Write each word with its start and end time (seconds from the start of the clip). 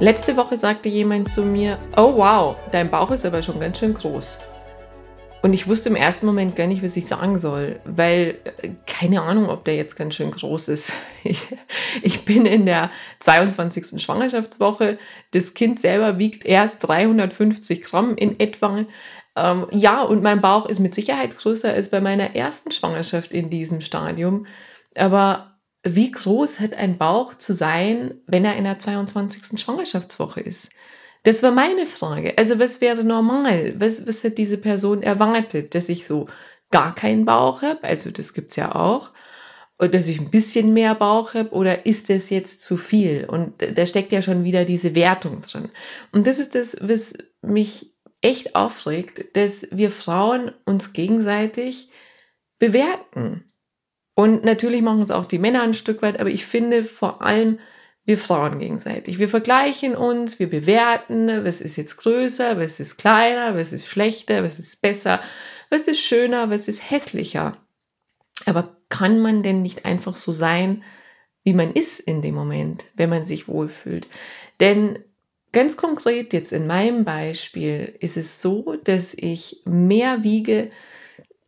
Letzte 0.00 0.36
Woche 0.36 0.56
sagte 0.56 0.88
jemand 0.88 1.28
zu 1.28 1.42
mir, 1.42 1.76
oh 1.96 2.14
wow, 2.16 2.56
dein 2.70 2.88
Bauch 2.88 3.10
ist 3.10 3.26
aber 3.26 3.42
schon 3.42 3.58
ganz 3.58 3.80
schön 3.80 3.94
groß. 3.94 4.38
Und 5.42 5.52
ich 5.52 5.66
wusste 5.66 5.88
im 5.88 5.96
ersten 5.96 6.24
Moment 6.24 6.54
gar 6.54 6.68
nicht, 6.68 6.84
was 6.84 6.96
ich 6.96 7.06
sagen 7.06 7.36
soll, 7.40 7.80
weil 7.84 8.38
äh, 8.62 8.70
keine 8.86 9.22
Ahnung, 9.22 9.48
ob 9.48 9.64
der 9.64 9.74
jetzt 9.74 9.96
ganz 9.96 10.14
schön 10.14 10.30
groß 10.30 10.68
ist. 10.68 10.92
Ich, 11.24 11.48
ich 12.02 12.24
bin 12.24 12.46
in 12.46 12.64
der 12.64 12.90
22. 13.18 14.00
Schwangerschaftswoche. 14.00 14.98
Das 15.32 15.52
Kind 15.52 15.80
selber 15.80 16.18
wiegt 16.18 16.46
erst 16.46 16.86
350 16.86 17.82
Gramm 17.82 18.14
in 18.14 18.38
etwa. 18.38 18.86
Ähm, 19.36 19.66
ja, 19.72 20.02
und 20.02 20.22
mein 20.22 20.40
Bauch 20.40 20.66
ist 20.66 20.78
mit 20.78 20.94
Sicherheit 20.94 21.36
größer 21.36 21.70
als 21.70 21.90
bei 21.90 22.00
meiner 22.00 22.36
ersten 22.36 22.70
Schwangerschaft 22.70 23.32
in 23.32 23.50
diesem 23.50 23.80
Stadium. 23.80 24.46
Aber 24.94 25.57
wie 25.94 26.10
groß 26.10 26.60
hat 26.60 26.74
ein 26.74 26.98
Bauch 26.98 27.34
zu 27.34 27.54
sein, 27.54 28.20
wenn 28.26 28.44
er 28.44 28.56
in 28.56 28.64
der 28.64 28.78
22. 28.78 29.60
Schwangerschaftswoche 29.60 30.40
ist? 30.40 30.70
Das 31.24 31.42
war 31.42 31.50
meine 31.50 31.86
Frage. 31.86 32.36
Also 32.38 32.58
was 32.58 32.80
wäre 32.80 33.04
normal? 33.04 33.74
Was, 33.78 34.06
was 34.06 34.24
hat 34.24 34.38
diese 34.38 34.58
Person 34.58 35.02
erwartet? 35.02 35.74
Dass 35.74 35.88
ich 35.88 36.06
so 36.06 36.28
gar 36.70 36.94
keinen 36.94 37.24
Bauch 37.24 37.62
habe? 37.62 37.84
Also 37.84 38.10
das 38.10 38.34
gibt's 38.34 38.56
ja 38.56 38.74
auch. 38.74 39.10
Oder 39.78 39.88
dass 39.88 40.08
ich 40.08 40.20
ein 40.20 40.30
bisschen 40.30 40.72
mehr 40.72 40.94
Bauch 40.94 41.34
habe? 41.34 41.50
Oder 41.50 41.86
ist 41.86 42.08
das 42.10 42.30
jetzt 42.30 42.60
zu 42.60 42.76
viel? 42.76 43.26
Und 43.26 43.62
da 43.76 43.86
steckt 43.86 44.12
ja 44.12 44.22
schon 44.22 44.44
wieder 44.44 44.64
diese 44.64 44.94
Wertung 44.94 45.42
drin. 45.42 45.70
Und 46.12 46.26
das 46.26 46.38
ist 46.38 46.54
das, 46.54 46.76
was 46.80 47.14
mich 47.42 47.94
echt 48.20 48.56
aufregt, 48.56 49.36
dass 49.36 49.66
wir 49.70 49.90
Frauen 49.90 50.52
uns 50.64 50.92
gegenseitig 50.92 51.90
bewerten. 52.58 53.52
Und 54.18 54.44
natürlich 54.44 54.82
machen 54.82 55.00
es 55.00 55.12
auch 55.12 55.26
die 55.26 55.38
Männer 55.38 55.62
ein 55.62 55.74
Stück 55.74 56.02
weit, 56.02 56.18
aber 56.18 56.28
ich 56.28 56.44
finde 56.44 56.82
vor 56.82 57.22
allem 57.22 57.60
wir 58.04 58.18
Frauen 58.18 58.58
gegenseitig. 58.58 59.20
Wir 59.20 59.28
vergleichen 59.28 59.94
uns, 59.94 60.40
wir 60.40 60.50
bewerten, 60.50 61.44
was 61.44 61.60
ist 61.60 61.76
jetzt 61.76 61.98
größer, 61.98 62.58
was 62.58 62.80
ist 62.80 62.96
kleiner, 62.96 63.54
was 63.54 63.72
ist 63.72 63.86
schlechter, 63.86 64.42
was 64.42 64.58
ist 64.58 64.82
besser, 64.82 65.20
was 65.70 65.82
ist 65.82 66.00
schöner, 66.00 66.50
was 66.50 66.66
ist 66.66 66.90
hässlicher. 66.90 67.58
Aber 68.44 68.76
kann 68.88 69.20
man 69.20 69.44
denn 69.44 69.62
nicht 69.62 69.84
einfach 69.84 70.16
so 70.16 70.32
sein, 70.32 70.82
wie 71.44 71.52
man 71.52 71.72
ist 71.72 72.00
in 72.00 72.20
dem 72.20 72.34
Moment, 72.34 72.86
wenn 72.94 73.10
man 73.10 73.24
sich 73.24 73.46
wohlfühlt? 73.46 74.08
Denn 74.58 74.98
ganz 75.52 75.76
konkret 75.76 76.32
jetzt 76.32 76.52
in 76.52 76.66
meinem 76.66 77.04
Beispiel 77.04 77.94
ist 78.00 78.16
es 78.16 78.42
so, 78.42 78.74
dass 78.82 79.14
ich 79.14 79.62
mehr 79.64 80.24
wiege 80.24 80.72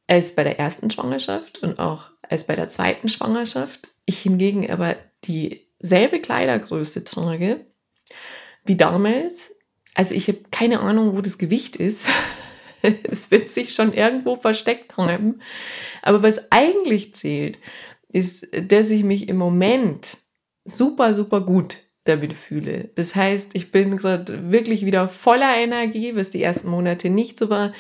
als 0.07 0.37
bei 0.37 0.45
der 0.45 0.61
ersten 0.61 0.89
Schwangerschaft 0.89 1.65
und 1.65 1.81
auch 1.81 2.13
als 2.31 2.45
bei 2.45 2.57
der 2.57 2.69
zweiten 2.69 3.09
Schwangerschaft. 3.09 3.89
Ich 4.07 4.21
hingegen 4.21 4.71
aber 4.71 4.97
dieselbe 5.25 6.21
Kleidergröße 6.21 7.05
trage 7.05 7.67
wie 8.65 8.77
damals. 8.77 9.51
Also 9.95 10.15
ich 10.15 10.29
habe 10.29 10.39
keine 10.51 10.81
Ahnung, 10.81 11.17
wo 11.17 11.21
das 11.21 11.39
Gewicht 11.39 11.77
ist. 11.77 12.09
es 12.83 13.31
wird 13.31 13.51
sich 13.51 13.75
schon 13.75 13.93
irgendwo 13.93 14.37
versteckt 14.37 14.97
haben. 14.97 15.41
Aber 16.03 16.23
was 16.23 16.51
eigentlich 16.53 17.15
zählt, 17.15 17.59
ist, 18.09 18.47
dass 18.53 18.91
ich 18.91 19.03
mich 19.03 19.29
im 19.29 19.37
Moment 19.37 20.17
super, 20.65 21.15
super 21.15 21.41
gut 21.41 21.79
damit 22.11 22.33
fühle. 22.33 22.91
Das 22.97 23.15
heißt, 23.15 23.51
ich 23.55 23.73
bin 23.73 23.97
gerade 23.97 24.51
wirklich 24.51 24.85
wieder 24.85 25.09
voller 25.09 25.57
Energie, 25.57 26.15
was 26.15 26.31
die 26.31 26.43
ersten 26.43 26.69
Monate 26.69 27.09
nicht 27.09 27.39
so 27.39 27.49
war. 27.49 27.73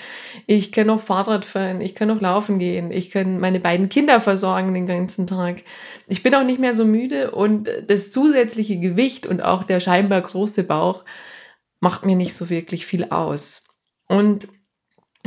Ich 0.47 0.73
kann 0.73 0.87
noch 0.87 1.01
Fahrrad 1.01 1.45
fahren, 1.45 1.81
ich 1.81 1.95
kann 1.95 2.09
noch 2.09 2.21
laufen 2.21 2.59
gehen, 2.59 2.91
ich 2.91 3.11
kann 3.11 3.39
meine 3.41 3.61
beiden 3.61 3.89
Kinder 3.89 4.21
versorgen 4.21 4.73
den 4.73 4.87
ganzen 4.87 5.27
Tag. 5.27 5.63
Ich 6.07 6.23
bin 6.23 6.35
auch 6.35 6.45
nicht 6.45 6.61
mehr 6.61 6.75
so 6.75 6.85
müde 6.85 7.33
und 7.33 7.69
das 7.87 8.11
zusätzliche 8.11 8.79
Gewicht 8.79 9.27
und 9.27 9.43
auch 9.43 9.65
der 9.65 9.81
scheinbar 9.81 10.21
große 10.21 10.65
Bauch 10.65 11.05
macht 11.81 12.07
mir 12.07 12.17
nicht 12.17 12.35
so 12.35 12.49
wirklich 12.49 12.87
viel 12.87 13.07
aus. 13.11 13.63
Und 14.09 14.49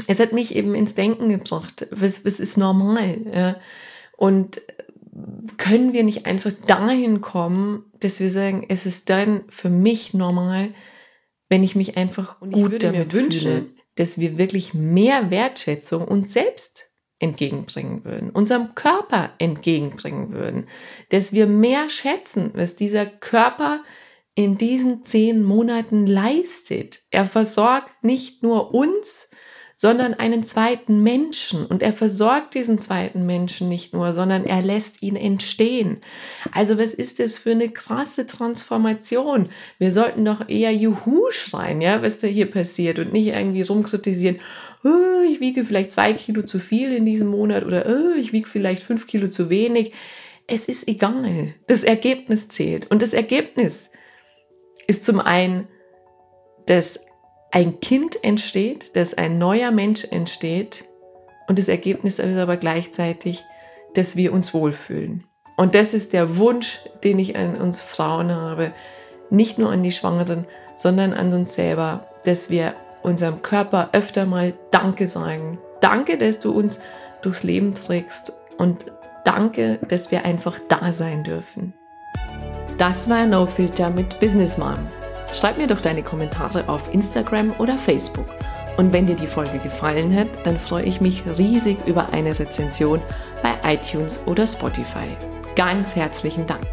es 0.08 0.20
hat 0.20 0.34
mich 0.34 0.56
eben 0.56 0.76
ins 0.76 0.96
Denken 0.96 1.30
gebracht, 1.30 1.88
was, 1.92 2.26
was 2.26 2.40
ist 2.40 2.58
normal? 2.58 3.18
Ja? 3.34 3.56
Und 4.18 4.62
können 5.58 5.94
wir 5.94 6.04
nicht 6.04 6.26
einfach 6.26 6.52
dahin 6.68 7.22
kommen, 7.22 7.86
dass 8.04 8.20
wir 8.20 8.30
sagen, 8.30 8.66
es 8.70 8.86
ist 8.86 9.10
dann 9.10 9.44
für 9.50 9.70
mich 9.70 10.14
normal, 10.14 10.74
wenn 11.50 11.64
ich 11.64 11.76
mich 11.76 11.98
einfach 11.98 12.42
und 12.42 12.52
gut 12.52 12.84
damit 12.84 13.14
wünsche, 13.14 13.66
dass 13.96 14.20
wir 14.20 14.38
wirklich 14.38 14.74
mehr 14.74 15.30
Wertschätzung 15.30 16.08
uns 16.08 16.34
selbst 16.34 16.92
entgegenbringen 17.20 18.04
würden, 18.04 18.30
unserem 18.32 18.76
Körper 18.76 19.34
entgegenbringen 19.38 20.34
würden, 20.34 20.68
dass 21.10 21.32
wir 21.32 21.48
mehr 21.48 21.90
schätzen, 21.90 22.52
was 22.54 22.76
dieser 22.76 23.06
Körper 23.06 23.84
in 24.36 24.58
diesen 24.58 25.06
zehn 25.06 25.44
Monaten 25.44 26.08
leistet. 26.08 27.04
Er 27.12 27.26
versorgt 27.26 28.04
nicht 28.04 28.44
nur 28.44 28.74
uns, 28.74 29.30
sondern 29.84 30.14
einen 30.14 30.46
zweiten 30.46 31.04
Menschen. 31.04 31.66
Und 31.66 31.84
er 31.84 31.92
versorgt 31.92 32.54
diesen 32.54 32.80
zweiten 32.80 33.26
Menschen 33.26 33.68
nicht 33.68 33.94
nur, 33.94 34.14
sondern 34.14 34.46
er 34.46 34.62
lässt 34.62 35.04
ihn 35.04 35.18
entstehen. 35.18 36.00
Also 36.54 36.80
was 36.80 36.94
ist 36.94 37.20
das 37.20 37.38
für 37.38 37.52
eine 37.52 37.68
krasse 37.68 38.26
Transformation? 38.26 39.50
Wir 39.80 39.92
sollten 39.92 40.24
doch 40.24 40.48
eher 40.48 40.72
Juhu 40.72 41.30
schreien, 41.32 41.82
ja, 41.82 42.02
was 42.02 42.20
da 42.20 42.28
hier 42.28 42.50
passiert 42.50 42.98
und 42.98 43.12
nicht 43.12 43.28
irgendwie 43.28 43.62
rumkritisieren, 43.62 44.40
oh, 44.86 45.30
ich 45.30 45.42
wiege 45.42 45.66
vielleicht 45.66 45.92
zwei 45.92 46.14
Kilo 46.14 46.44
zu 46.44 46.60
viel 46.60 46.94
in 46.94 47.06
diesem 47.06 47.28
Monat 47.28 47.66
oder 47.66 47.86
oh, 47.86 48.18
ich 48.18 48.32
wiege 48.32 48.48
vielleicht 48.48 48.84
fünf 48.84 49.06
Kilo 49.06 49.28
zu 49.28 49.50
wenig. 49.50 49.92
Es 50.48 50.70
ist 50.70 50.88
egal. 50.88 51.56
Das 51.68 51.84
Ergebnis 51.84 52.48
zählt. 52.48 52.90
Und 52.90 53.02
das 53.02 53.12
Ergebnis 53.12 53.92
ist 54.88 55.04
zum 55.04 55.20
einen, 55.20 55.68
dass 56.68 57.02
ein 57.54 57.80
Kind 57.82 58.24
entsteht, 58.24 58.96
dass 58.96 59.14
ein 59.14 59.38
neuer 59.38 59.70
Mensch 59.70 60.08
entsteht 60.10 60.86
und 61.48 61.60
das 61.60 61.68
Ergebnis 61.68 62.18
ist 62.18 62.38
aber 62.38 62.58
gleichzeitig, 62.58 63.46
dass 63.94 64.16
wir 64.16 64.34
uns 64.34 64.56
wohlfühlen. 64.56 65.26
Und 65.56 65.76
das 65.76 65.94
ist 65.94 66.14
der 66.14 66.38
Wunsch, 66.38 66.80
den 67.04 67.20
ich 67.20 67.38
an 67.38 67.62
uns 67.62 67.80
Frauen 67.80 68.34
habe, 68.34 68.74
nicht 69.30 69.60
nur 69.60 69.72
an 69.72 69.84
die 69.84 69.92
Schwangeren, 69.92 70.48
sondern 70.78 71.14
an 71.14 71.32
uns 71.32 71.54
selber, 71.54 72.08
dass 72.24 72.50
wir 72.50 72.74
unserem 73.04 73.44
Körper 73.44 73.90
öfter 73.92 74.26
mal 74.26 74.56
Danke 74.72 75.08
sagen. 75.08 75.60
Danke, 75.80 76.18
dass 76.18 76.40
du 76.40 76.52
uns 76.52 76.80
durchs 77.22 77.44
Leben 77.44 77.76
trägst 77.76 78.34
und 78.58 78.86
danke, 79.26 79.78
dass 79.90 80.10
wir 80.10 80.26
einfach 80.26 80.58
da 80.70 80.92
sein 80.92 81.24
dürfen. 81.24 81.76
Das 82.80 83.08
war 83.08 83.28
No 83.28 83.46
Filter 83.46 83.92
mit 83.92 84.20
Business 84.20 84.58
Mom. 84.58 85.03
Schreib 85.34 85.58
mir 85.58 85.68
doch 85.68 85.82
deine 85.82 86.04
Kommentare 86.04 86.70
auf 86.70 86.94
Instagram 86.94 87.54
oder 87.58 87.78
Facebook. 87.78 88.28
Und 88.78 88.94
wenn 88.94 89.06
dir 89.06 89.16
die 89.16 89.28
Folge 89.28 89.60
gefallen 89.60 90.16
hat, 90.16 90.28
dann 90.46 90.58
freue 90.58 90.86
ich 90.86 91.02
mich 91.02 91.24
riesig 91.38 91.78
über 91.86 92.12
eine 92.12 92.38
Rezension 92.38 93.02
bei 93.42 93.74
iTunes 93.74 94.20
oder 94.26 94.48
Spotify. 94.48 95.10
Ganz 95.56 95.96
herzlichen 95.96 96.46
Dank. 96.48 96.64